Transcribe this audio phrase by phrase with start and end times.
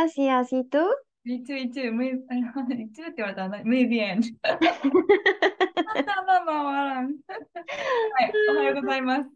[0.00, 0.52] gracias.
[0.52, 0.78] ¿Y tú?
[1.24, 1.92] Me too, me too.
[1.92, 2.14] Muy,
[2.68, 4.20] め too って言われたら、muy bien.
[4.42, 4.52] ま
[6.18, 7.08] あまあまあはい、
[8.48, 9.30] おはようございます。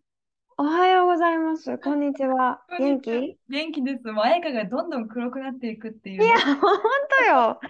[0.56, 1.78] おはようございます。
[1.78, 2.62] こんにちは。
[2.78, 4.06] 元気元気です。
[4.06, 6.26] もう、彩香がどんどん黒くなっていくっていうね。
[6.26, 7.60] いや、ほんとよ。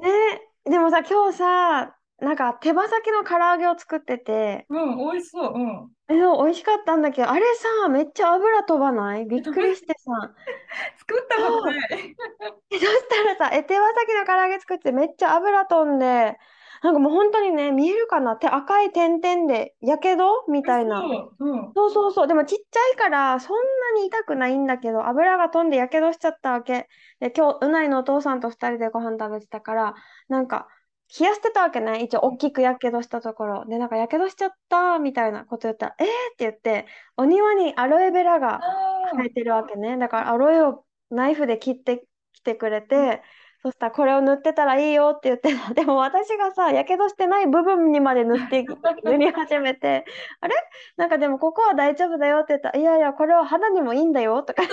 [0.00, 5.52] ね、でもさ、今日さ、なんか手羽先の唐揚げを作ってて、うん、美味しそう。
[5.54, 5.88] うん。
[6.08, 7.44] え、そう美味しかったんだけど、あれ
[7.82, 9.26] さ、めっちゃ油飛ばない？
[9.26, 10.10] びっくりしてさ。
[10.98, 12.14] 作ったことない。
[12.70, 16.38] えそしたらさ、え、手羽先の唐揚げ作ってめっちゃ油飛んで、
[16.82, 18.32] なんかもう本当にね、見えるかな？
[18.32, 20.44] って赤い点々で、やけど？
[20.48, 21.00] みたいな。
[21.00, 21.44] そう。
[21.44, 21.72] うん。
[21.74, 22.26] そうそうそう。
[22.26, 26.88] でもちっちゃいから、そんなに痛くないんだけど、油が飛んでやけどしちゃったわけ。
[27.20, 29.94] で、今日、うないのお父さんと二人でご飯食べてたから、
[30.28, 30.68] なんか、
[31.08, 32.02] 冷やしてたわけね。
[32.02, 33.64] 一応、大きくやけどしたところ。
[33.66, 36.06] で、なんか、やけどしちゃった、みたいなこと言ったら、えー？
[36.06, 39.96] って言って、お庭にアロエベラがあ生えてるわけね。
[39.96, 43.22] だから、アロエをナイフで切ってきてくれて、
[43.62, 45.74] そしたら、これを塗ってたらいいよって言ってた。
[45.74, 48.64] でも、私がさ、やけどしてない部分にまで塗って、
[49.04, 50.04] 塗り始めて、
[50.40, 50.54] あれ？
[50.96, 54.62] なんかでもここは大丈夫だよって言ったら、いやいや、これは肌にもいいんだよとか。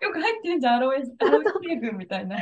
[0.00, 2.36] よく入ってるじゃん、アロエ、アロエ成分みたいな。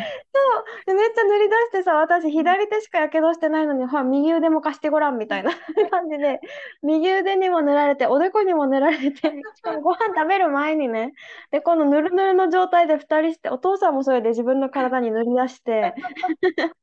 [0.86, 5.50] でめっちゃ塗り出してさ、私左手しかやけどしてないのに、ほら、右腕も貸してごらんみたいな
[5.90, 6.40] 感じで、
[6.82, 9.14] 右腕にも塗られて、おでこにも塗られて、
[9.54, 11.12] しかもご飯食べる前にね、
[11.50, 15.55] で、このぬるぬるの状態で二人して、お父さんもそれで自分の体に塗り出して、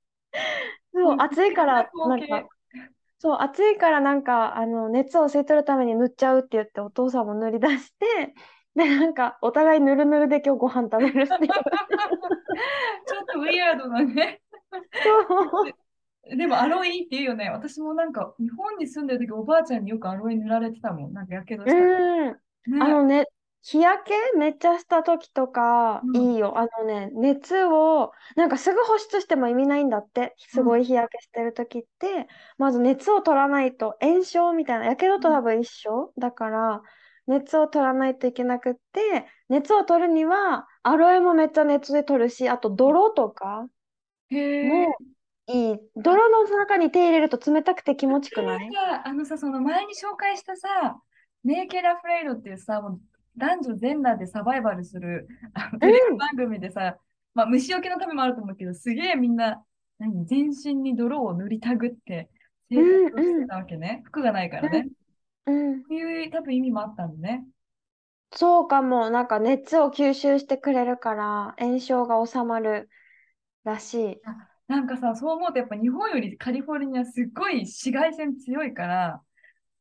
[0.93, 2.49] そう、暑いから、なんか、
[3.19, 8.33] そう、暑いからなんか、あの、熱を吸い取るために塗っちゃうって言って、お父さんも塗り出して、
[8.75, 11.47] で、なんか、お互いぬるぬるで今日ご飯食べるって。
[13.07, 14.41] ちょっとウィアードなね。
[15.03, 15.21] そ
[16.33, 17.49] うでもアロエいいって言うよね。
[17.49, 21.13] 私もなんか日本に住んでる時おばあちゃんによくアロエ塗られてたもん。
[21.13, 21.85] なんかやけどしたら。
[21.85, 22.31] うん。
[22.31, 22.39] ね
[22.79, 23.27] あのね、
[23.63, 26.57] 日焼けめっちゃした時とかうんいいよ。
[26.59, 30.35] あのね、熱を、なんかすぐ保湿しても意味ないんだって。
[30.37, 36.81] すごい日焼けしてる時って、まず熱を取らないと炎症みたいな、やけどと多分一緒だから、
[37.25, 43.65] 熱を取らないといけなくって、熱を取るには、アロエもめっちゃ熱で取るし、あと泥とか
[44.29, 44.67] へえ。
[44.67, 44.97] も
[45.47, 45.79] いい。
[45.95, 48.71] 泥の中に手入れると冷たくて気持ちくない？
[48.73, 50.99] さ、あのさ、その前に紹介したさ、
[51.45, 52.99] ネイケラ・フレイドっていうさ、もう
[53.37, 55.27] 男女全裸でサバイバルする
[55.79, 56.97] テレビ番組でさ、
[57.33, 59.63] まあ、虫除けのためもあると思うけど、すげえみんな、
[59.99, 62.29] 何、全身に泥を塗りたぐって
[62.69, 62.75] 生
[63.09, 64.01] 活をしてたわけね。
[64.05, 64.89] 服がないからね。
[65.45, 65.83] うん。
[65.83, 67.45] そういう多分意味もあったんだね。
[68.35, 69.09] そうかも。
[69.09, 72.89] なんか熱を吸収してくれるから炎症が収まる
[73.63, 74.21] らしい。
[74.67, 79.21] なんかさ、そう思うとやっぱ日本よりカリフォルニアすっごい紫外線強いから、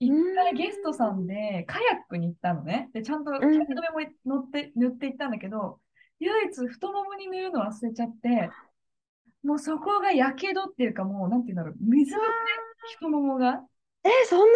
[0.04, 2.90] 一回ゲストさんでカヤックに行ったのね。
[2.92, 5.78] で、ちゃんと日焼け止めも乗って塗って行ったんだけど、
[6.18, 8.50] 唯一太ももに塗るの忘れちゃって、
[9.44, 12.28] もうそこがやけどっていうかもう、なんていうんだろう、水ぶくれ、
[12.96, 13.64] 太ももが。
[14.02, 14.48] え、そんなに？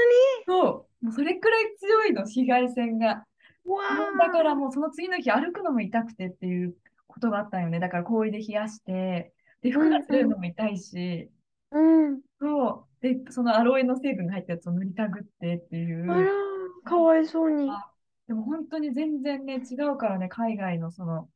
[0.47, 3.25] そう、もうそれくらい強いの、紫外線が。
[3.65, 3.83] わ
[4.19, 6.75] だからもうその次の日歩くのも痛くてっていう
[7.07, 7.79] ことがあったんよね。
[7.79, 11.31] だから氷で冷やして、で、服が擦れるのも痛いし、
[11.73, 12.21] うん。
[12.41, 12.96] そう。
[13.15, 16.11] で、そのアロエの成分が入ったやつを塗りたぐってっていう。
[16.11, 16.31] あら、
[16.85, 17.71] かわいそうに。
[18.27, 21.29] でも本当に全然ね、違うからね、海外のその、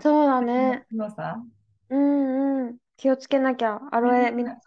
[0.00, 0.86] そうだね。
[0.90, 1.42] 強さ。
[1.90, 2.76] うんうん。
[2.96, 3.80] 気をつけなきゃ。
[3.90, 4.58] アロエ、皆さん、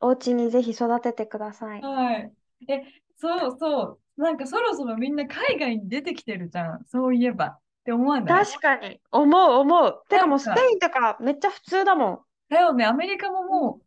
[0.00, 1.82] お家にぜひ育ててください。
[1.82, 2.32] はい。
[2.68, 2.82] え、
[3.16, 3.98] そうそう。
[4.16, 6.84] なんかそろそろみんな海外に出てきてるじゃん。
[6.86, 7.46] そういえば。
[7.46, 8.44] って思わない？
[8.46, 9.00] 確かに。
[9.10, 10.02] 思う思う。
[10.08, 12.20] てかもうスペインとかめっちゃ普通だもん。
[12.48, 13.81] だよね、アメリカももう、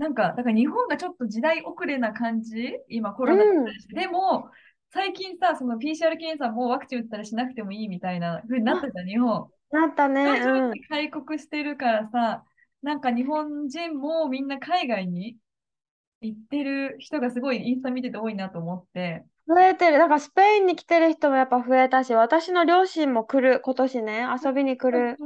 [0.00, 2.78] なんか、だから日本がちょっと時代遅れな感じ？
[2.88, 3.94] 今コロナだったりして。
[3.94, 4.48] でも、
[4.94, 9.50] 最近さ、その PCR 検査もワクチン打ったらしなくてもいいみたいな風になったじゃん、日本。
[9.70, 10.24] なったね。
[10.24, 10.72] 徐々うん。
[10.72, 12.44] に開国してるからさ、
[12.82, 15.36] なんか日本人もみんな海外に
[16.22, 19.26] 行ってる人がすごいインスタ見てて多いなと思って。
[19.46, 19.98] 増えてる。
[19.98, 25.18] だからスペインに来てる人もやっぱ増えたし、私の両親も来る、今年ね、遊びに来る。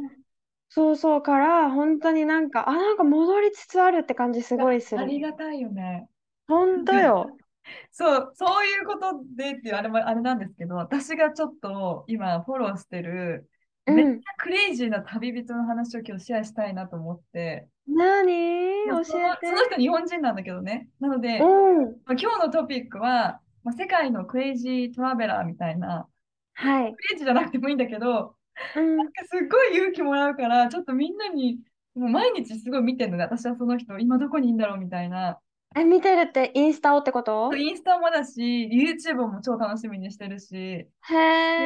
[0.69, 5.03] そうそうから、本当になんか、あ、なんか戻りつつあるって感じすごいする。
[5.03, 6.09] ありがたいよね。
[6.49, 7.37] 本当よ。
[7.93, 13.49] そう、そういうことでっていうあれもあれなんですけど、私がちょっと今フォローしてる、
[13.87, 14.21] めっちゃうん。
[14.39, 18.87] クレイジーな旅人の話を今日シェアしたいなと思って、何？
[18.91, 19.47] そうその教えて。
[19.47, 20.89] その人日本人なんだけどね。
[21.01, 21.85] なので、うん。
[21.85, 26.07] まあ今日のトピックは、まあ、世界のクレイジートラベラーみたいな、
[26.55, 26.95] はい。
[26.95, 28.35] クレイジーじゃなくてもいいんだけど、うん。
[28.75, 31.59] なんかすっごい勇気もらうから、ちょっとみんなに、
[31.95, 33.25] もう毎日すごい見てるのね。
[33.25, 35.39] 私はその人、今どこにいるんだろうみたいな。
[35.77, 37.53] え、見てるってインスタをってこと？
[37.55, 41.17] インスタもだし、YouTube も超楽しみにしてるし、へそう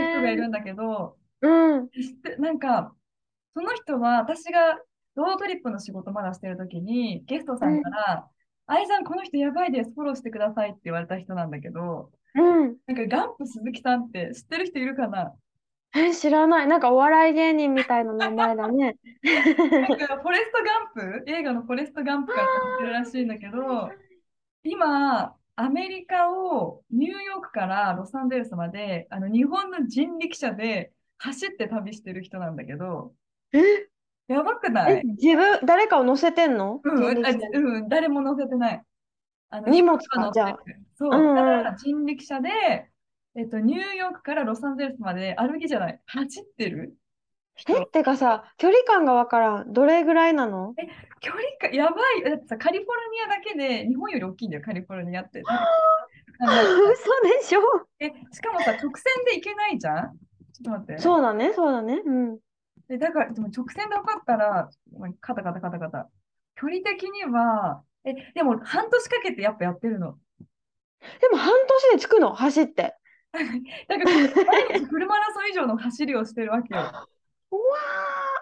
[0.00, 0.36] いう人がいえ。
[0.36, 1.88] るんだけど、うん。
[2.38, 2.94] なんか、
[3.54, 4.78] その人は私が
[5.14, 8.28] ロードトリップの仕事まだしてる時に、ゲストさんから、
[8.66, 12.76] 愛さん、この人やばいです、フォローしてくださいって言われた人なんだけど、うん。
[12.86, 15.32] なんかガンプ鈴木さんって知ってる人いるかな？
[15.94, 16.66] え、知らない。
[16.66, 18.96] なんかお笑い芸人みたいな名前だね。
[19.22, 20.58] なんかフォレスト
[20.96, 23.90] ガンプ、映画のフォレストガンプから撮ってるらしいんだけど、
[24.62, 33.12] 今、アメリカをニューヨークからロサンゼルスまであの日本の人力車で走って旅してる人なんだけど、
[33.52, 33.88] え、
[34.28, 36.80] やばくなえ、い自分、誰かを乗せてんの？
[36.84, 37.48] うん、力車。
[37.48, 38.82] にうん、誰も乗せてない。
[39.50, 40.80] あの荷物か人が乗ってる。
[40.94, 41.34] そう、うんうん。
[41.34, 42.90] だから人力車で、
[43.38, 46.96] えっと、ニューヨークからロサンゼルスまで歩きじゃない、走ってる？
[47.54, 47.76] 人。
[47.82, 49.72] え、てかさ、距離感がわからん。
[49.72, 50.74] どれぐらいなの？
[51.20, 52.24] 距離感、やばい。
[52.28, 55.40] だってさ、カリフォルニアだけで日本より大きいんだよ、カリフォルニアって。
[56.42, 57.60] 嘘でしょ？
[58.00, 58.90] え、しかもさ、直線
[59.24, 60.18] で行けないじゃん？
[60.52, 60.98] ちょっと待って。
[60.98, 62.02] そうだね、そうだね。
[62.04, 62.38] うん。
[62.88, 64.68] でだから、でも直線で分かったら、
[65.20, 66.10] カタカタカタカタ。
[66.56, 70.18] 距離的には、え、でも半年かけてやっぱやってるの。
[71.20, 71.52] でも半
[71.92, 72.96] 年で着くの、走って。
[73.88, 76.80] だから、毎日フルマラソン以上の走りをしてるわけよ。
[77.50, 77.60] うわ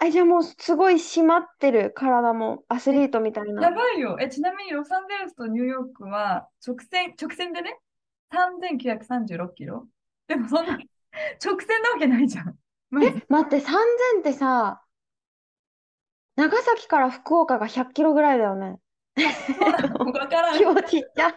[0.03, 0.07] ー。
[0.07, 3.71] え、じゃあもうすごい締まってる体もアスリートみたいやな。
[3.71, 4.17] ばいよ。
[4.21, 7.79] え、ちなみにロサンゼルスとニューヨークは直線、直線でね、
[8.33, 9.87] 3936キロ？
[10.27, 10.79] でもそんな、
[11.45, 12.59] 直線なわけないじゃん。
[12.91, 14.83] まず待って、3000ってさ、
[16.37, 18.79] 長崎から福岡が100キロぐらいだよね。
[19.17, 20.05] そうなの？
[20.13, 20.59] わからん。
[20.59, 21.35] 気持ちっちゃ。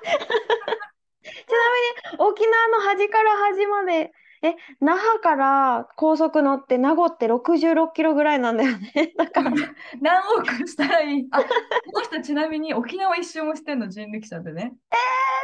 [1.24, 4.12] ちなみに沖縄の端から端まで、
[4.42, 9.13] え、那覇から高速乗って名護って66キロぐらいなんだよね。
[9.18, 9.51] だから、
[10.00, 11.48] 何往復したらいいあ、こ
[11.95, 14.74] の人ちなみに沖縄一周もしてんの、人力車でね。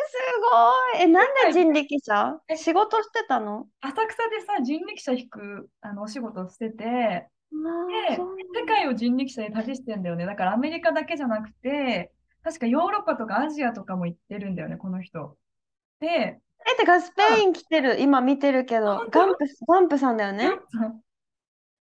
[0.07, 1.03] すごい。
[1.03, 2.39] え、なんで人力車？
[2.47, 3.67] え仕事してたの？
[3.81, 8.17] 浅草でさ、人力車引くあのお仕事をしてて、あで
[8.57, 10.25] 世界を人力車で旅してんだよね。
[10.25, 12.11] だからアメリカだけじゃなくて、
[12.43, 15.35] 確かヨーロッパとかアジアとかも行ってるんだよね、この人。
[15.99, 17.99] で、え、てかスペイン来てる。
[18.01, 19.19] 今見てるけど、本当？
[19.19, 20.49] ガンプ、ガンプさんだよね？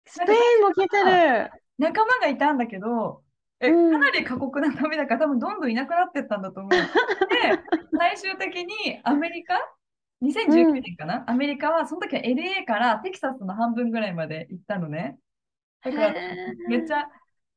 [0.06, 1.50] スペインも来てる。
[1.79, 3.23] 仲間がいたんだけど、
[3.61, 6.70] え、うんかなり過酷な旅だから多分どんどんいなくなってったんだと思う。
[6.70, 6.79] で、
[7.99, 9.55] 最終的にアメリカ、
[10.23, 15.19] 2019年かな、アメリカはその時は LA からテキサスの半分ぐらいまで行ったのね。
[15.82, 16.14] だから
[16.69, 17.08] めっちゃ、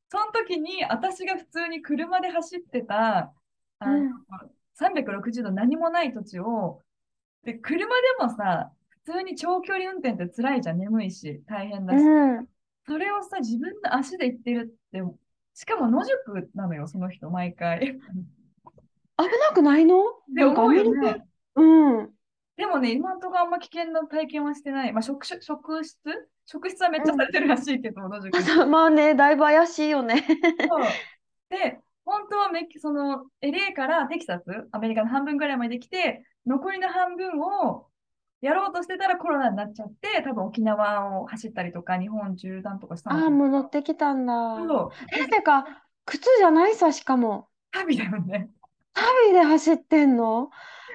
[0.08, 3.32] その時に私が普通に車で走ってた、
[3.78, 4.12] あのうん
[4.80, 6.82] 360度何もない土地を、
[7.44, 8.72] で、車でもさ、
[9.04, 12.02] 普通に長距離運転って辛いじゃん、眠いし、大変だし。
[12.02, 12.46] うん。
[12.86, 15.02] それをさ、自分の足で行ってるって、
[15.54, 17.98] しかも野宿なのよ、その人、毎回。
[19.16, 20.02] 危なくないの？
[20.34, 21.26] で、なんか思うよアメリカね。
[21.54, 22.10] うん。
[22.56, 24.92] でもね、今のところあんま危険な体験はしてない。
[24.92, 25.98] まあ、職職職質
[26.46, 28.66] 職質はめっちゃされてるらしいけど、野宿に。
[28.70, 30.26] まあね、だいぶ怪しいよね。
[31.48, 37.88] で、本当はメキその LA からテキサス、アメリカの半分ぐらいまで来て、残りの半分を
[38.40, 43.30] やろうとしてたらコロナになっちゃって、多分沖縄を走ったりとか、日本縦断とかしたああ、の。
[43.30, 44.32] もう乗ってきたんだ。
[44.56, 47.48] そう、え、てか、靴じゃないさ、しかも。
[47.72, 48.50] 旅だよね。
[48.92, 50.50] 旅で走ってんの？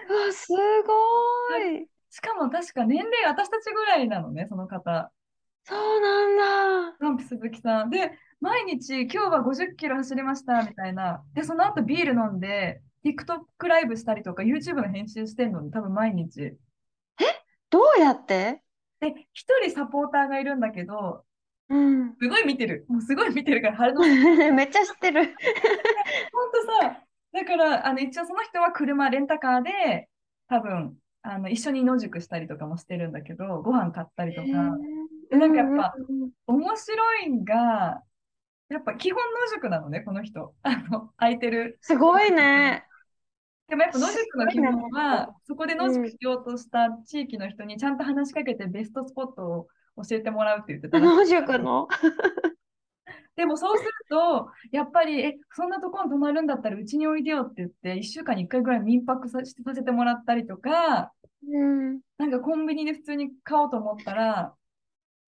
[0.10, 1.88] うわ、すごい。
[2.12, 5.12] しかも確か年齢、私たちぐらいなのね、その方。
[5.63, 7.00] そうなんだ。
[7.00, 7.89] トランプ鈴木さん。
[7.89, 11.24] で、毎日、今日は50キロ走りました、みたいな。
[11.34, 16.53] で、その後ビール飲んで、TikTok ライブしたりとか、YouTube の編集してんのに、多分毎日。
[17.69, 18.63] どうやって？
[19.00, 21.24] で、一人サポーターがいるんだけど、
[21.69, 22.15] うん。
[22.19, 22.86] すごい見てる。
[22.89, 24.08] もうすごい見てるから、春の、ほ
[24.51, 25.22] んめっちゃ知ってる。
[25.36, 25.36] と
[26.81, 30.10] さ、だから、あの、一応その人は車、レンタカーで、
[30.48, 34.48] 多分、あの、一緒に野宿したりとかもしてるんだけど、ご飯買ったりとか。
[35.29, 35.93] でなんかやっぱ
[36.48, 38.01] 面白いんが、
[38.70, 40.54] やっぱ基本野宿なのね、この人。
[40.64, 41.80] あの、空いてる。
[41.82, 42.86] すごいね。
[43.68, 49.68] でもやっぱ野宿の基本は、そこで野宿しようとした地域の人にちゃんと話しかけてベストスポットを
[50.08, 51.88] 教えてもらうって言ってた野宿の？
[53.36, 61.14] でもそうすると、やっぱり、え、そんなところに泊まるんだったらうちにおいでよって言って、1週間に1回ぐらい民泊ささせてもらったりとか、
[61.48, 62.02] うん。
[62.18, 64.54] なんかコンビニで普通に買おうと思ったら、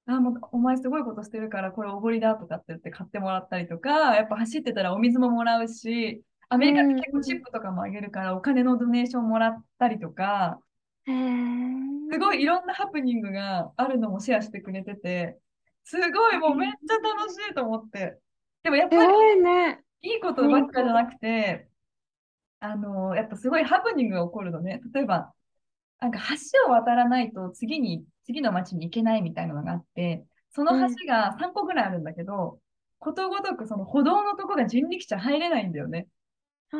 [0.08, 10.60] あ、もうお前すごいことしてるからこれおごりだとかって言って買ってもらったりとか、やっぱ走ってたらお水ももらうし、アメリカって結構チップとかもあげるからお金のドネーションもらったりとか、
[11.05, 15.38] すごいいろんなハプニングがあるのもシェアしてくれてて、
[15.84, 18.17] すごいもうめっちゃ楽しいと思って。
[18.63, 19.81] でもやっぱりね。
[20.03, 21.67] いいことばっかじゃなくて、
[22.60, 24.81] あの、やっぱすごいハプニングが起こるのね。
[24.93, 25.31] 例えば、
[26.01, 32.60] なんか橋を渡らないと次に、次の町に行けないみたいなのがあって、その橋が3個ぐらいあるんだけど、
[33.00, 36.08] ことごとくその歩道のとこが人力車入れないんだよね。
[36.72, 36.77] あ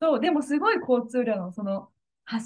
[0.00, 1.90] そう、でもすごい交通量のその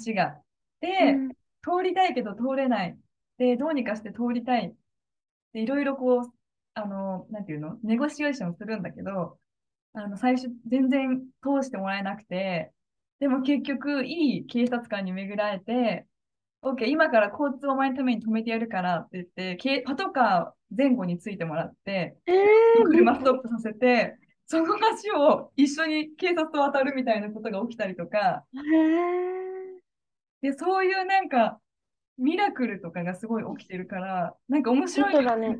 [0.05, 0.35] 橋が。
[0.81, 1.31] で、ーうん
[1.65, 2.95] 通りたいけど通れない。
[3.39, 4.75] で、どうにかして通りたい。
[5.53, 6.33] で、いろいろこう、
[6.75, 7.79] あの、なんていうの？
[7.83, 9.39] ネゴシエーションするんだけど、
[9.93, 12.71] あの、最初全然通してもらえなくて、
[13.19, 16.05] でも結局、いい警察官に巡られて、
[16.61, 24.17] OK、今から交通をお前のために止めてやるからって言って、けパトカー前後についてもらって、えー、車ストップさせて、
[24.47, 30.51] その橋を一緒に警察と渡るみたいなことが起きたりとか、へー。
[30.51, 31.59] で、そういうなんか、
[32.17, 35.59] ミラクルとかがすごい起きてるから、なんか面白いね。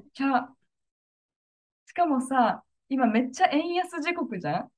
[1.86, 4.70] しかもさ、今めっちゃ円安時刻じゃん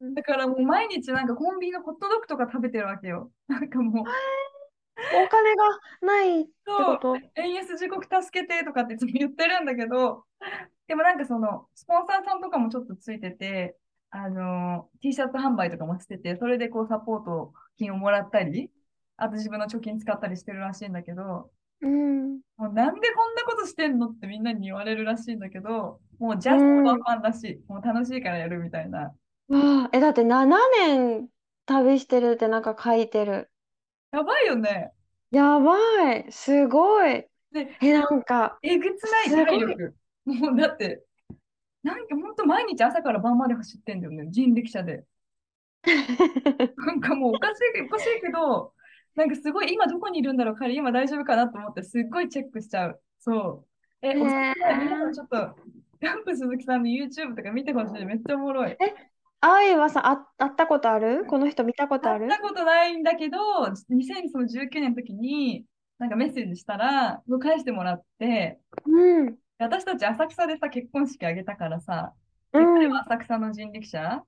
[0.00, 3.30] だからもう毎日なんかコンビニのホットドッグとか食べてるわけよ。
[3.48, 10.24] なんかもう、お金がないってそう、こと円安時刻助けてとかっていつも言ってるんだけど、
[10.86, 13.76] でもなんかその、スポンサーさんとかもちょっとついてて、
[14.10, 18.70] あの、T シャツ販売とかもしてて、それでこうサポート金をもらったり、
[19.16, 21.50] あと自分の貯金使ったりしてるらしいんだけど、
[21.80, 22.40] うん。
[22.56, 27.60] もうなんでこんなことしてんのってみんなに言われるらしいんだけど、もう just for fun らしい。
[27.68, 29.14] もう楽しいからやるみたいな。
[29.48, 31.28] わあ、え、だって7年
[31.66, 33.50] 旅してるってなんか書いてる？
[34.12, 34.92] やばいよね。
[35.30, 35.76] やば
[36.14, 36.30] い。
[36.32, 37.26] すごい。
[37.52, 39.94] で、え、なんか、えぐつないすごい体力。
[40.24, 41.04] もうだって、
[41.82, 44.26] なんかほんと毎日朝から晩まで走ってんだよね。
[44.30, 45.04] 人力車で。
[46.76, 48.74] なんかもうおかしい、おかしいけど、
[49.14, 53.00] なんかすごい今どこにいるんだろう、彼今大丈夫かなと思ってすっごいチェックしちゃう。
[53.18, 53.64] そ
[54.02, 54.06] う。
[54.06, 55.56] え、おすすめ皆さんちょっと、
[56.00, 58.04] キャンプ鈴木さんの YouTube とか見てほしい。
[58.04, 58.76] めっちゃおもろい。
[59.40, 61.24] 愛はさ、あ、会ったことある？
[61.26, 62.26] この人見たことある？
[62.26, 63.38] 会ったことないんだけど、
[63.88, 65.64] 2019年の時に、
[65.98, 69.36] なんかメッセージしたら、返してもらって、うん。
[69.58, 72.14] 私たち浅草でさ、結婚式あげたからさ、
[72.52, 72.74] でうん。
[72.74, 74.24] 彼は浅草の人力車。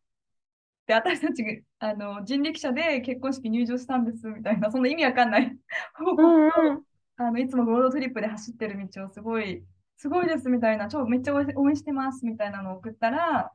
[0.87, 5.57] で、私たちあの人力車で結婚式入場したんですみたいな、そんな意味わかんない。
[5.95, 6.83] 報告うんをうん。
[7.17, 9.63] あのいつもロードトリップで走ってる道をすごい、
[9.97, 13.53] すごいですみたいな、超めっちゃ応援応援してますみたいなのを送ったら、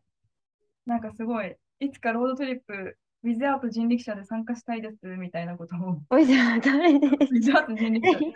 [0.85, 8.33] なんかすごい、いつかロードトリップ、ウィズアウト人力車で参加したいですみたいなことを、おいしゃ誰ウィズアウト人力車でね。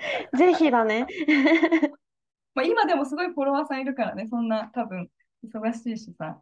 [0.36, 1.06] ぜひだね。
[2.54, 5.08] まあ、今でもすごいフォロワーさんいるからね、そんな多分
[5.44, 6.40] 忙しいしさ。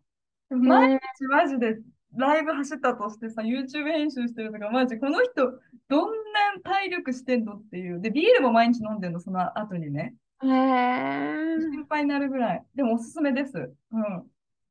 [0.51, 1.79] 毎日マジで
[2.17, 8.01] ライブ走ったとしてさ、YouTube 編集してるとか、マジこの人どんな体力してんのっていう。
[8.01, 10.15] で、ビールも毎日飲んでんの、その後にね。
[10.43, 11.61] へえ。
[11.61, 12.65] 心配になるぐらい。
[12.75, 13.75] でもおすすめです。
[13.93, 14.31] うん。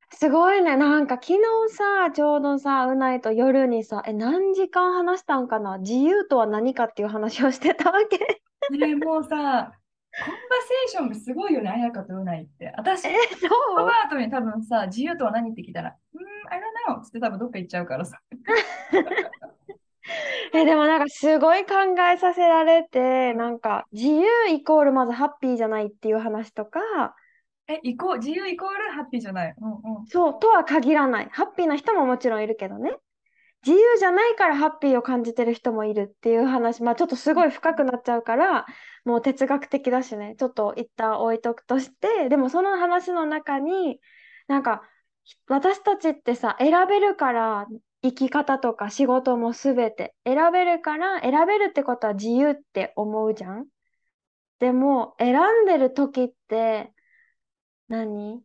[0.10, 0.78] すごいね。
[0.78, 5.80] なんか昨日さ、ちょうどさ、うないと夜にさ、え、何時間話したんかな？
[5.80, 8.42] 自由とは何かっていう話をしてたわけ。
[8.78, 12.74] ねもうさ、コンバセーションがすごいよね、綾香とうないって。
[12.78, 16.24] 私、え、そそうの後に多分さ、自由とは何って聞いたら、うーん、
[16.54, 16.64] I don't
[16.98, 18.20] know って多分どっか行っちゃうからさ。
[20.54, 21.74] え、でもなんかすごい考
[22.14, 26.80] えさせられて、なんか自由イコールまずハッピーじゃないっていう話とか、
[27.68, 29.56] え、イコ自由イコールハッピーじゃない。
[29.60, 30.06] うんうん。
[30.08, 31.30] そうとは限らない。
[31.32, 32.92] ハッピーな人ももちろんいるけどね。
[33.66, 38.66] 自由じゃないからハッピーを感じてる人もいるっていう話、まあちょっとすごい深くなっちゃうから、
[39.04, 44.00] もう哲学的だしね、ちょっと一旦置いとくとして、でもその話の中に、
[44.48, 44.84] なんか
[45.48, 47.68] 私たちってさ、選べるから
[48.02, 53.66] 生き方とか仕事もすべて選べるから、選べるってことは自由って思うじゃん。
[54.60, 56.94] でも選んでる時って
[57.88, 58.42] 何？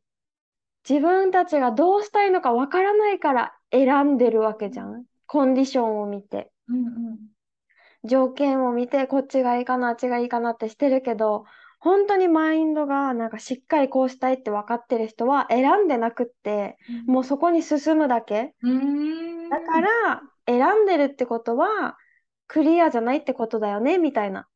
[0.89, 5.05] 自分たちがどうしたいのかわからないから選んでるわけじゃん。
[5.27, 7.19] コンディションを見て、うんうん。
[8.05, 11.45] 条件を見て、こっちがいいかな、あっちがいいかなってしてるけど、
[11.79, 18.55] 本当にマインドがなんかしっかりこうしたいって分かってる人は選んでなくって、もうそこに進むだけ。
[19.51, 21.97] だから選んでるってことは
[22.47, 24.47] クリアじゃないってことだよねみたいな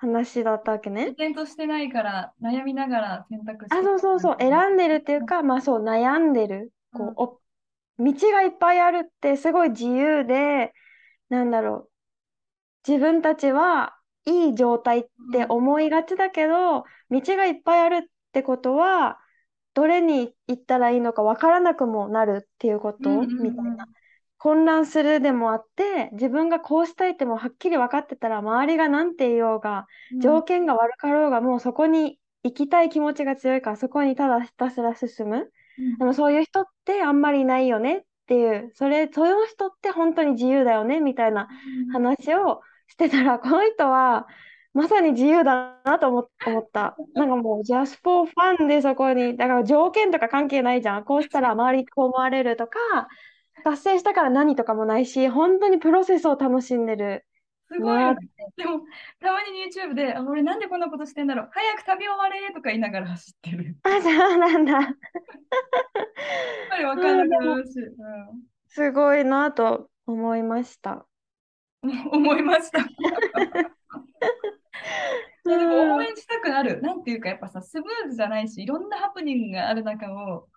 [0.00, 1.08] 話だったわけね。
[1.08, 6.72] 転としてないから悩みながら選択してあ、そうそうそう、選んでるっていうか、まあそう、悩んでる。
[6.92, 7.40] こう、お
[8.02, 10.72] 道がいっぱいあるってすごい自由で、
[11.28, 11.90] なんだろ
[12.86, 19.18] う、自分たちはいい状態って思いがちだけど、道がいっぱいあるってことは、
[19.74, 23.42] どれに行ったらいいのか分からなくもなるっていうこと、うんうんうん。
[23.42, 23.86] みたいな。
[24.40, 29.86] 混乱するでもあって、自分がこうしたいってもうはっきり分かってたら、周りが何て言おうが、
[30.18, 35.50] 条件が悪かろうが、もうそこに行きたい気持ちが強いから、そこにただひたすら進む。
[35.98, 41.48] でもそういう人ってあんまりいないよねっていう、それ、そういう人って本当に自由だよねみたいな
[41.92, 44.26] 話をしてたら、この人は
[44.72, 46.96] まさに自由だなと思思った。
[47.14, 51.04] なんかもう、just for fun でそこに、だから条件とか関係ないじゃん。
[51.04, 52.78] こうしたら周りにこう思われるとか、
[53.60, 57.24] 達成したから何とかもないし、本当にプロセスを楽しんでる。
[57.72, 58.00] すごい。
[58.56, 58.80] でも、
[59.20, 63.76] たまに YouTube で、あ俺なんでこんなことしてんだろう早く旅終われとか言いながら走ってる。
[63.84, 64.72] あ、そうなんだ。
[64.72, 64.86] やっ
[66.70, 67.72] ぱりわかんなくなるし、
[68.66, 71.06] すごいなと思いました。
[71.82, 72.84] うん、思いました。
[75.44, 76.82] でも応援したくなる。
[76.82, 80.48] なんていうか、やっぱさ、スムーズじゃないし、いろんなハプニングがある中を、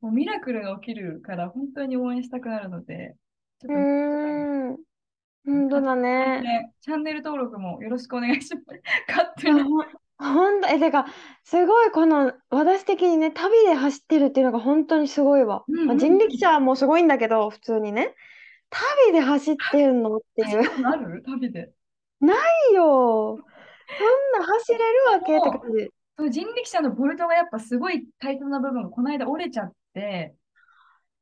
[0.00, 3.16] もうミラクルが起きるから、本当に応援したくなるので、
[3.60, 4.76] ちょっと、うーん。
[5.46, 6.42] 本当だね。
[6.42, 8.66] ね、チャンネル登録もよろしくお願いします。
[9.08, 9.56] 勝手に。
[9.56, 9.86] いやほん
[10.20, 11.06] ほんと、え、てか、
[11.44, 15.64] すごいこの、私的にね、旅で走ってるっていうのが本当にすごいわ。
[15.66, 18.14] うんうんまあ人力車もすごいんだけど、普通にね。
[18.70, 20.86] 旅で走ってるのっていう。
[20.86, 21.22] ある？
[21.24, 21.72] 旅で。
[22.22, 22.26] い
[22.72, 23.38] いよ。
[23.38, 25.90] そんな走れるわけって感じ。
[26.30, 30.36] 人力車のボルトがやっぱすごいタイトな部分がこの間折れちゃって、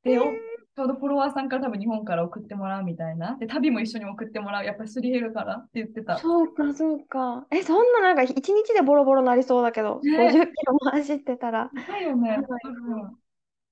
[0.03, 3.37] で、おちょうどフォロワーさんから多分日本から送ってもらうみたいな。
[3.37, 4.65] で、旅も一緒に送ってもらう。
[4.65, 6.19] やっぱりすり減るからって言ってた。
[6.19, 7.47] そうか、そうか。
[7.51, 11.71] え、そんななんか一日でボロボロなりそうだけど、ね50キロも走ってたら。
[11.75, 12.31] だよね。
[12.31, 13.19] はいうん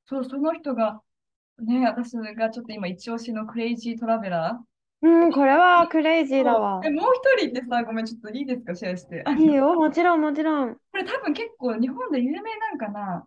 [0.08, 1.00] そう、その人が、
[1.58, 4.60] ね、私がちょっと今一押しのクレイジートラベラ
[5.02, 6.40] うん、これはクレイジー。
[6.42, 6.90] ーだわえ、。
[6.90, 9.22] もう一人ってさ、ごめん、ちょっといいですか、シェアして。
[9.26, 10.74] あいいよ、もちろん、もちろん。
[10.74, 13.26] これ多分結構日本で有名なんかな。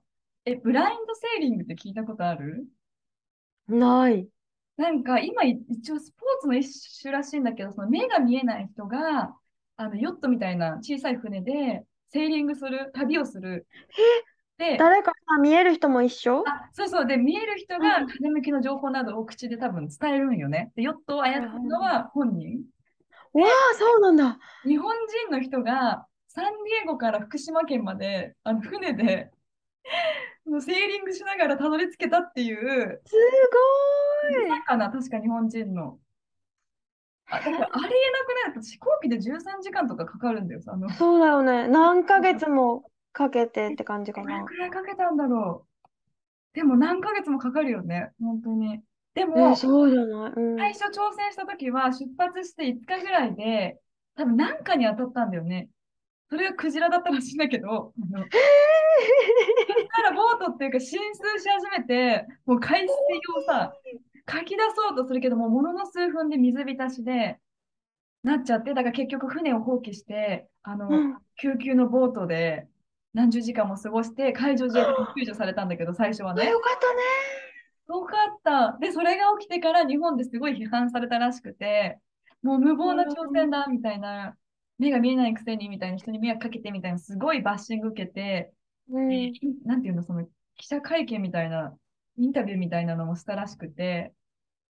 [0.52, 2.66] え、ブラインドセーリングって聞いたことある？
[3.68, 4.28] ない。
[4.78, 9.36] なんか今い一応スポーツの一種らしいんだけど、その目が見えない人が
[9.78, 13.68] あのヨットみたいな小さい船でセーリングする、旅をする。
[14.58, 16.44] で、誰かさ、見える人も一緒？
[16.48, 20.72] あ、そうそう、で、見える人が風向きの情報などを口で多分伝えるんよね。
[20.76, 22.64] で、ヨットを操るのは本人。
[23.34, 24.40] わあ、そうなんだ。
[24.64, 24.94] 日本
[25.28, 29.32] 人の人がサンディエゴから福島県まであの船で
[30.62, 33.16] セーリングしながらたどり着けたっていう、す
[34.34, 34.50] ごい。
[34.50, 36.00] なんかな、確か日本人の。
[37.32, 38.54] あ、りえなくない？
[38.56, 40.62] と飛行機で13時間とかかかるんだよ。
[40.68, 41.68] あの、そうだよね。
[41.68, 44.40] 何ヶ月もかけてって感じかな。
[44.40, 45.70] どれくらいかけたんだろう。
[46.54, 48.82] でも何ヶ月もかかるよね、本当に。
[49.14, 50.34] でえも、そうじゃない？
[50.36, 50.58] うん。
[50.58, 53.80] 最初挑戦した時は出発して5日ぐらいで、
[54.16, 55.70] 多分何かに当たったんだよね。
[56.30, 58.26] それがクジラだったらしいんだけど、そし
[59.96, 63.74] たらボートっていうか浸水し始めて、もう海水をさ、
[64.26, 67.40] かき出そうとするけども、ものの数分で水浸しで
[68.24, 72.68] なっちゃって、だから結局船を放棄して、あの、うん救急のボートで
[73.14, 76.50] 何十時間も過ごして、海上自衛隊に救助されたんだけど、最初はあね。
[76.50, 77.02] よかったね。
[77.88, 78.78] よかった。
[78.78, 81.98] で、それが起きてから日本ですごい批判されたらしくて、
[82.44, 84.36] もう無謀な挑戦だみたいな、
[84.80, 88.52] 目が見えないくせにみたいな人に迷惑かけてみたいな、すごいバッシング受けて、
[88.90, 89.14] うん。
[89.14, 89.32] え
[89.66, 90.26] なんていうの、その
[90.58, 91.76] 記者会見みたいな、
[92.18, 94.14] インタビューみたいなのもしたらしくて、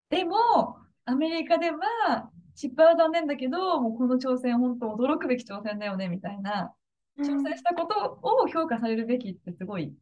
[0.09, 6.73] でも、アメリカでは失敗は残念だけど、もうこの挑戦、本当驚くべき挑戦だよねみたいな、
[7.17, 9.93] 挑戦したことを評価されるべきってすごい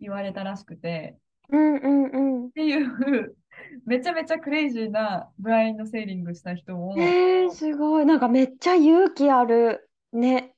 [0.00, 1.16] 言われたらしくて、
[1.50, 2.46] うんうんうん。
[2.48, 3.36] っていう、
[3.86, 8.06] めちゃめちゃクレイジーなブラインドセーリングした人も、いえー、すごい。
[8.06, 9.88] なんかめっちゃ勇気ある。
[10.12, 10.56] ね。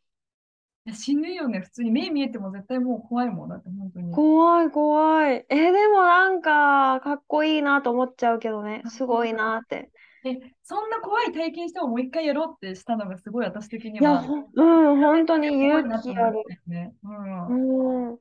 [0.89, 4.15] や死ぬよね、普通に目見えても絶対もう怖いもんだって、本当に。
[4.15, 5.47] 怖い怖い。
[5.49, 8.83] えー、でもなんかかっこいいなと思っちゃうけどね。
[8.87, 9.91] すごいなって。
[10.25, 14.63] え、そんな怖い体験してももう一回やろうってしたのがすごい私的にいや、は、ほんう
[14.95, 16.43] ん、本当に勇気ある。
[16.47, 16.93] てね。
[17.05, 18.09] うん。
[18.11, 18.19] うん。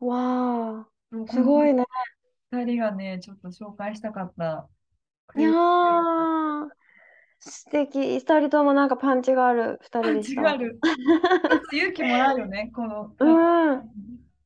[0.00, 0.88] わあ、
[1.28, 1.84] すごいね。
[2.52, 4.68] 二人がね、ちょっと紹介したかった。
[5.36, 6.68] いやー、
[7.40, 7.98] 素敵。
[7.98, 10.52] 二人ともなんかパンチがある二人でした。
[10.52, 10.58] 違う。
[10.58, 13.14] ちょっと勇気もらうよね、 この。
[13.18, 13.24] う
[13.74, 13.90] ん。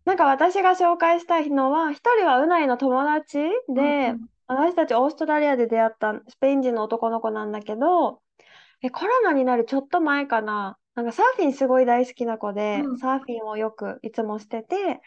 [0.04, 3.38] なんか私が紹介したいのは、一人はうないの友達
[3.68, 4.14] で、
[4.46, 8.20] 私たちオーストラリアで出会ったスペイン人の男の子なんだけど、
[8.82, 10.78] え、コロナになるちょっと前かな。
[10.94, 15.00] なんかサーフィンすごい大好きな子で、うんサーフィンをよくいつもしてて、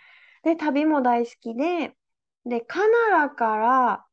[0.44, 1.96] で、旅も大好きで、
[2.46, 4.06] で、カナダから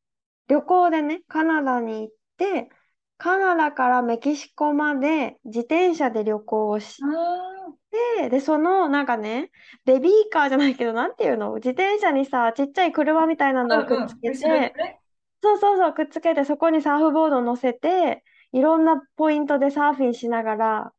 [0.48, 2.70] 旅行でね、カナダに行って、
[3.18, 7.76] カナダからメキシコまで自転車で旅行をしあ
[8.18, 9.50] て、で、そのなんかね、
[9.84, 11.54] ベビーカーじゃないけど、なんていうの？
[11.56, 13.96] 自転車にさ、ちっちゃい車みたいなあ、のをうんうん。
[13.98, 15.00] くっつけ後ろにて、ね。
[15.42, 20.94] そうそうそう、くっつけて、そこにサーフボードを乗せて、いろんなポイントでサーフィンしながら、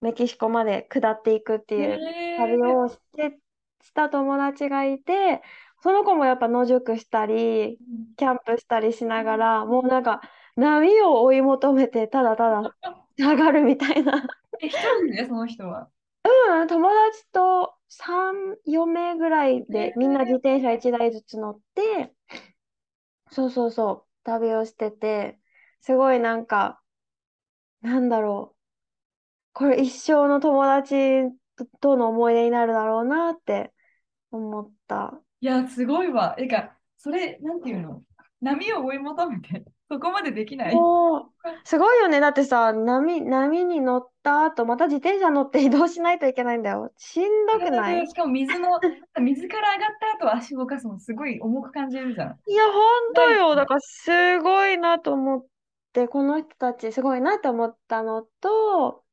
[0.00, 2.76] メキシコまで下っていくってへいう旅え。
[2.76, 3.38] をして、
[3.82, 5.42] した友達がいて、
[5.86, 7.80] その子もやっぱ野宿したり、
[8.16, 10.20] キャンプしたりしながら、もうなんか、
[10.56, 12.74] 波を追い求めて、ただただ
[13.16, 14.26] 下がるみたいな。
[14.60, 15.88] え、一人でその人は？
[16.24, 20.38] うん、友達と3、4名ぐらいへで、みんな自え。
[20.38, 22.12] 転車1台ずつ乗って、
[23.30, 25.38] そうそうそう、旅をしてて、
[25.80, 26.82] すごいなんか、
[27.80, 30.96] なんだろう、これ一生の友達
[31.80, 33.72] との思い出になるだろうなって
[34.32, 35.22] 思った。
[35.46, 36.34] いや、すごいわ。
[36.38, 38.02] えか、それ、なんていうの？
[38.40, 40.74] 波を追い求めて、そこまでできない？
[40.74, 42.18] もう、すごいよね。
[42.18, 46.90] だってさ、波、波に乗った後、また自転車乗って移動しないといけないんだよ。
[46.96, 48.08] しんどくない？
[48.08, 48.80] しかも水の、
[49.22, 52.38] 水から上がった後足動かすのすごい重く感じるじゃん。
[52.48, 53.54] いや、ほんとよ。
[53.54, 55.46] だから、すごいなと思っ
[55.92, 59.04] て、この人たち、すごいなと思ったのと、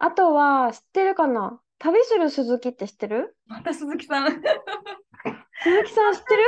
[0.00, 1.60] あとは、知ってるかな？
[1.78, 3.36] 旅する鈴木って知ってる？
[3.46, 4.26] また鈴木さん。
[5.62, 6.42] 鈴木さん知ってる？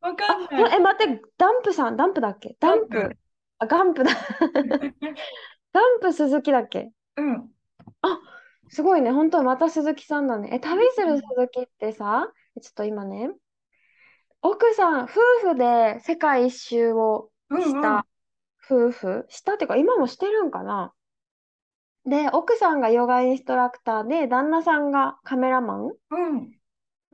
[0.00, 0.76] わかんあ、ない。
[0.76, 2.56] え、待って、ダンプさん、ダンプだっけ？
[2.60, 2.88] ダダンンプ。
[2.88, 3.16] プ。
[3.58, 4.10] あ、ガンプだ。
[5.72, 6.90] ダンプ鈴木だっけ？
[7.16, 7.50] うん。
[8.02, 8.20] あ、
[8.68, 9.12] すごいね。
[9.12, 10.50] 本当また鈴木さんだね。
[10.52, 13.30] え、旅する鈴木ってさ、ちょっと今ね、
[14.42, 15.08] 奥さん、夫
[15.40, 17.64] 婦で世界一周をうんうん。
[17.64, 18.06] した
[18.66, 20.92] 夫婦、したっていうか、今もしてるんかな？
[22.06, 26.52] で、奥さんがヨガインストラクターで、旦那さんがカメラマンうん。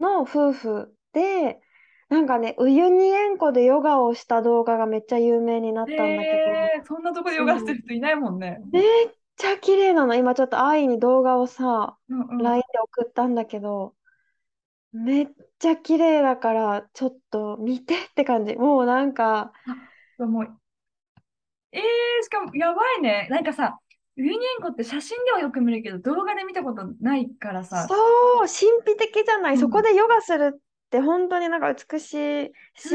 [0.01, 1.61] の夫婦で、
[2.09, 8.61] なんかね、ウユニ塩湖でヨガをした動画がめっちゃ有名になったんだけど、えー、そんなとこでヨガしてる人いないもんね。
[8.73, 8.85] めっ
[9.37, 10.15] ちゃ綺麗なの。
[10.15, 12.39] 今ちょっと愛に動画をさ、うんうん。
[12.39, 13.95] LINE で送ったんだけど、
[14.93, 15.29] めっ
[15.61, 18.57] ちゃ綺麗だから、ちょっと見てって感じ。
[18.57, 19.53] もうなんか、
[20.19, 20.59] あ、もう、
[21.71, 21.83] えー、
[22.25, 23.29] しかもやばいね。
[23.31, 23.79] なんかさ、
[24.17, 28.49] ウユニ塩湖って写真ではよく見るけど、動画で見たことないからさ、そう、神
[28.85, 29.55] 秘的じゃない？
[29.55, 32.95] うん、そこでヨガするって本当になんか美しいすし。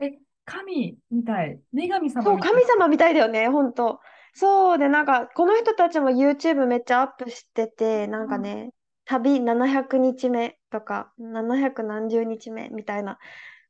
[0.00, 0.12] え、
[0.44, 1.60] 神みたい。
[1.72, 2.50] 女神様そう、みたい。
[2.52, 3.98] 神様みたいだよね、本当。
[4.32, 8.70] そうで、なんか、この人たちも YouTube めっちゃアップしてて、なんかうんね、
[9.06, 13.18] 旅700日目とか、700何十日目みたいな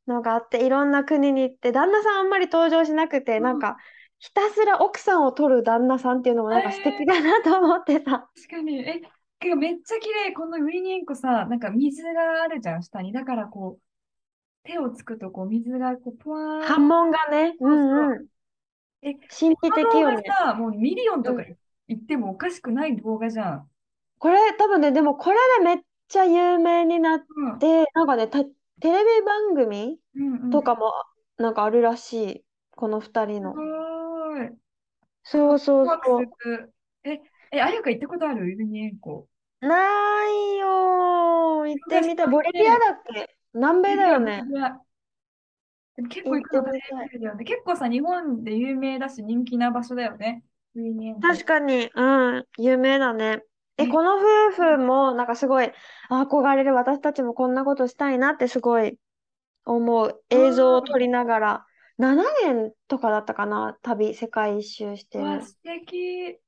[0.07, 3.79] のがあって、いろんな国に行って、旦那さんあんまり登場しなくて、うん、なんか、
[4.19, 8.29] ひたすら奥さんを撮る旦那さんっていうのもなんか素敵えー、だなと思ってさ。
[8.37, 8.81] 確かに。
[8.81, 9.01] え、
[9.41, 10.33] けどめっちゃ綺麗。
[10.33, 13.13] このウユニ塩湖さ、なんか水があるじゃん、下に。
[13.13, 13.83] だからこう、
[14.65, 18.17] 手をつくとこう水がこう、ぷわー波紋がね、うんう。
[18.17, 18.29] うん。
[19.03, 20.23] え、神秘的よね。
[20.27, 21.57] 画さ、もうミリオンとかうん。
[21.89, 23.71] 言ってもおかしくない動画じゃん。
[24.19, 25.77] これ多分ね、でもこれでめっ
[26.09, 27.59] ちゃ有名になっうん。
[27.59, 28.51] て、なんかね、たテ
[28.93, 30.51] レビ番組うんうん。
[30.51, 30.93] とかも
[31.37, 32.45] なんかあるらしい。
[32.73, 33.55] この二人すの。
[33.55, 34.59] ごーい。
[35.23, 36.09] そうそうそワク
[36.43, 36.75] する。
[37.05, 37.21] え、
[37.53, 38.45] え、あやか行ったことある？
[38.45, 39.27] ウユニ塩湖。
[39.63, 39.67] う。
[39.67, 39.77] な
[40.29, 41.69] いよー。
[41.69, 42.27] 行ってみたい。
[42.29, 43.37] ボリビアね、だっけ？
[43.55, 44.45] 南米だよね。
[46.11, 46.81] 結構行くの大。
[47.11, 47.45] 変だよね。
[47.45, 50.45] 結構さ、日本で有名だし人気な場所だよね。
[50.77, 51.21] ウユニ塩湖。
[51.23, 53.43] 確かに、うん、有名だね。
[53.79, 55.73] え、え、この夫婦もなんかすごい
[56.09, 56.75] あ憧れる。
[56.75, 58.97] 私たちもこんなことしたいなってすごい
[59.65, 60.23] 思う。
[60.31, 61.65] 映像を撮うりながら。
[61.99, 65.43] 7年とかだったかな、旅、世界一周してる。
[65.43, 66.39] 素敵。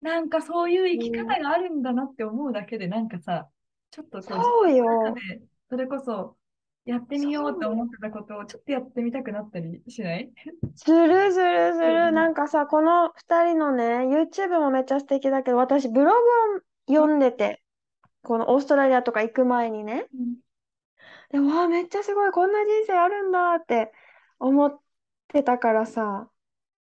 [0.00, 3.48] なんかそういう生きうん、方があるんだなって思うだけで、なんかさ、
[3.90, 5.14] ちょっとこう自そうよ。
[5.14, 6.36] で、それこそ
[6.84, 7.60] やってみようそうよ。
[7.60, 10.32] と思ってたことをちょっとやってみたくなったりしない？
[10.76, 12.12] するするすうんる。
[12.12, 16.18] なんかさ、この2人のね、YouTube もめっちゃ素敵だけど、私、ブログ
[16.58, 16.60] を
[16.94, 17.62] 読んでて、
[18.22, 20.08] このオーストラリアとか行く前にね。
[20.14, 20.36] うん
[21.30, 23.92] で、わあ、めっちゃすごい、こんな人生あるんだって
[24.38, 24.80] 思っ
[25.28, 26.30] てたからさ、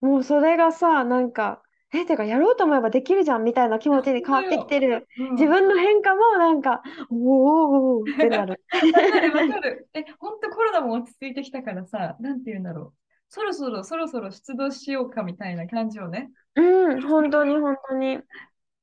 [0.01, 5.09] もうそれがさ、なんか、え、てか、やろうと思えばできるじゃんみたいな気持ちに変わってきてる。
[5.33, 8.63] 自分の変化もなんか、おーってなる。
[8.71, 9.89] わかるわかる。
[9.95, 13.01] え、ほんとコロナも落ち着いてきたからさ、なんて言うんだろう。
[13.29, 16.31] そろそろそろそろ出動しようかみたいな感じをね。
[16.55, 18.21] うん、 本当に本当に。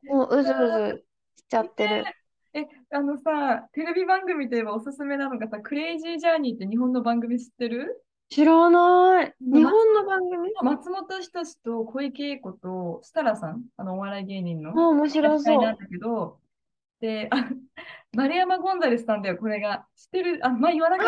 [0.03, 1.05] もううずうず
[1.37, 2.05] しちゃってる。
[2.53, 8.03] え、あのさ、テレビ番組といえばおすすめなのがさ、クレイジージャーニーって日本の番組知ってる？
[8.29, 9.33] 知らない。
[9.41, 10.51] ま日本の番組？
[10.61, 14.71] 松本人志と小池栄子と設楽さん、あのお笑い芸人の？
[14.71, 15.61] あ、面白そう。
[15.63, 16.39] なんだけど、
[16.99, 17.49] で、あ
[18.15, 19.85] 丸山ゴンザレスさんだよ、これが。
[19.95, 20.39] 知ってる？
[20.45, 21.07] あ、前言わなかっ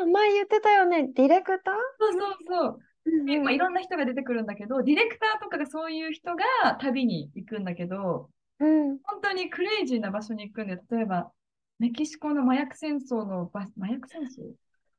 [0.00, 0.06] た。
[0.06, 1.74] 前言ってたよね、ディレクター？
[1.98, 2.78] そうそうそう。
[3.26, 8.98] でまあ、いんろんな人が出てくるんだけど、ディレクターとかがそういう人が旅に行くんだけど、うん。
[9.02, 11.32] 本当にクレイジーな場所に行くんで、例えば、
[11.80, 14.26] メキシコの麻薬戦争の場、麻薬戦争？
[14.26, 14.54] あ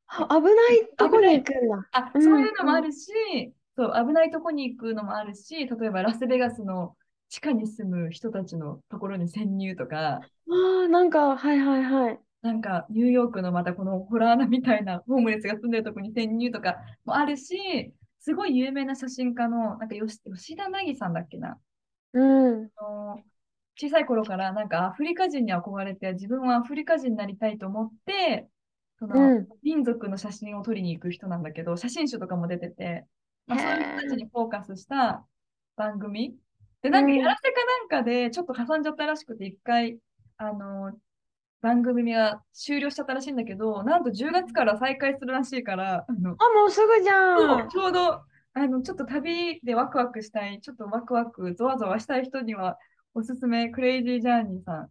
[0.09, 1.87] 危ないとこに行くんだ。
[1.91, 3.07] あ、うんそういうのもあるし、
[3.75, 6.95] そう、危ないとこに行くのもあるし、例えばラスベガスの
[7.29, 10.21] 地下に住む人たちのところに潜入とか、あ
[10.85, 12.19] あ、なんか、はいはいはい。
[12.41, 21.57] なんかニューヨークのまたこのホラー穴みたいなホームレスが住んでるとこに潜入とかもあるし、すごい有名な写真家の、なんか吉吉田凪さんだっけな？
[22.13, 22.69] うん。
[22.75, 23.23] あの
[23.75, 28.47] 小さい頃からなんかアフリカ人に憧れて自分はアフリカ人になりたいと思って、
[29.03, 29.47] そのうん。
[29.63, 33.05] 民族の写真を撮りに行く人なんだけど、写真集とかも出てて、
[33.47, 35.25] まあ、そういう人たちにフォーカスした
[35.75, 36.35] 番組。
[36.81, 39.97] で、なんかうんやらせかなんかでちょっと挟んじゃったらしくて、一回、
[40.37, 40.93] あの、
[41.61, 48.21] 番組が終了しちゃったらしいんだけど、なんと10月から再開するらしいから、あの、あ、もうすぐじゃんちょうど、
[48.53, 52.77] あの、ちょっと旅でワクワクしたい、ちょっとワクワク、ゾワゾワしたい人には、
[53.13, 54.89] おすすめ、クレイジージャーニーさん。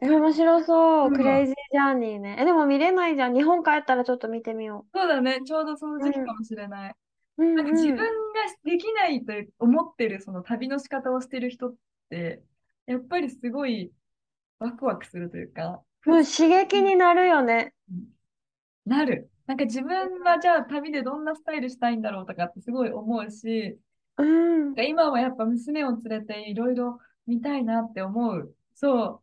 [0.00, 1.10] え、面白そうう。
[1.10, 2.36] んクレイジージャーニーね。
[2.40, 3.34] え、でも見れないじゃん。
[3.34, 6.96] 日本帰ったらちょっと見てみよそうだね、ちょうどその時期かもしれない。
[7.38, 7.42] う。
[7.42, 8.28] うんなんか自分がうん。
[8.64, 11.76] できないと思ってるその旅の仕方をしてる人っ
[12.10, 12.44] て、
[12.86, 13.92] やっぱりすごい
[14.60, 17.72] ワクワクするというか、もう刺激になるよね。
[18.86, 19.30] なる。
[19.46, 23.78] なんか自分はじゃあ旅でどんなスタイルしたいんだろうとかってすごい思うし、
[24.16, 24.76] うんなん。
[24.76, 28.56] か今はやっぱ娘を連れていろいろ見たいなって思う。
[28.74, 29.22] そう。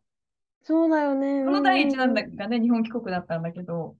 [0.66, 1.44] そうだよね。
[1.44, 3.96] この第一弾だうんがね、日本帰国だったんだけど、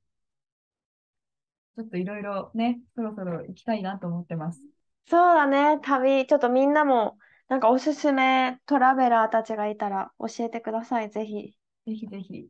[1.76, 4.60] ちょっといろいろね、そろそろ行きたいなと思ってます。
[5.08, 5.78] そうだね。
[5.80, 11.10] 旅、ちょっとみんなも、なんかおすすめトラベラーたちがいたら教えてください。
[11.10, 11.54] ぜひ。
[11.86, 12.48] ぜひぜひ。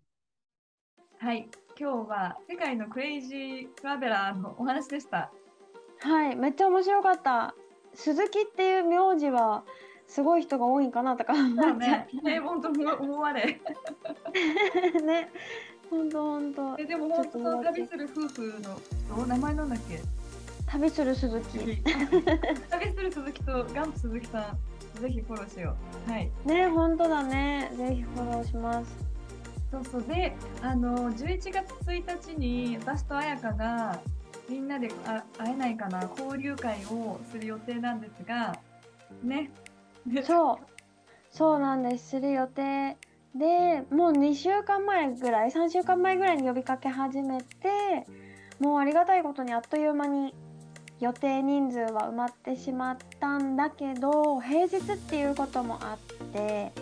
[1.18, 5.30] はい、今日は世界のクレイジートラベラーのお話でした。
[6.00, 6.36] はい。
[6.36, 7.54] めっちゃ面白かった。
[7.92, 9.64] 鈴木っていう名字は、
[10.08, 13.60] すごい人が多いんかなとか思っちゃね、ね、本当思思われ。
[14.98, 15.02] う。
[15.02, 15.30] ね。
[15.90, 16.84] ほんとほんとえ。
[16.84, 18.78] でも本当の旅する夫婦の
[19.22, 20.00] お名前なんだっけ？
[20.66, 21.58] 旅する鈴木。
[22.70, 24.56] 旅する鈴木とガンプ鈴木さ
[24.98, 25.76] ん、ぜひフォローしよ
[26.08, 26.10] う。
[26.10, 26.30] はい。
[26.44, 27.70] ね、ほんとだね。
[27.76, 28.96] ぜひフォローします。
[29.70, 34.00] そうそうで、あの11月1日に私と彩香が
[34.48, 38.56] みんなであ会えないかな交流会をする予定なんですが、
[39.22, 39.50] ね。
[40.24, 40.58] そう。
[41.30, 42.10] そうなんです。
[42.10, 42.96] する予定
[43.34, 48.06] で、もう2週間前ぐらい、3週間前ぐらいに呼びかけ始めて、
[48.58, 50.34] もうありがたいことにあっという間に
[51.00, 56.72] 予定人数は埋まってしまったんだけど、平日っていうこともあって、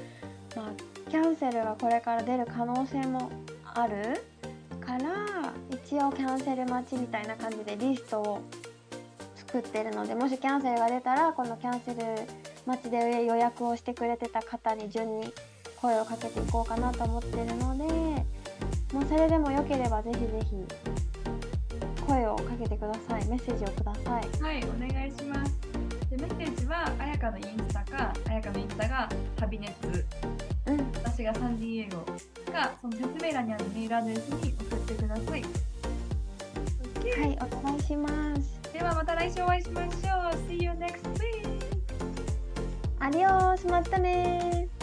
[0.54, 3.30] まあ、キャンセルがこれから出る可能性も
[3.64, 4.22] ある
[4.80, 8.40] から、一応キャンセル待ちみたいな感じでリストを
[9.34, 15.32] 作ってるので、もしキャンセルが出たら、このキャンセル待ちで予約をしてくれてた方に順に
[15.80, 17.84] 声をかけていこうかなと思ってるので
[18.94, 20.56] もうそれでもよければぜひぜひ
[22.06, 24.04] 声をかけてくださいメッセージをください
[24.42, 25.56] はい、お願いします。
[26.10, 30.06] でメッセージは、あやかのインスタか、あやかのインスタが旅熱、
[30.66, 31.98] うん私がサンディエゴ
[32.52, 35.42] か、その説明欄にあるメールアドレスに送ってください。
[35.42, 40.50] はいお願いしますではまた来週お会いしましょう。
[40.50, 41.43] See you next week!
[43.04, 44.73] アディオースまったねー。